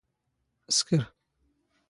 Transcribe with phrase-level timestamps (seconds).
[0.75, 0.89] ⵙⴽⵔ.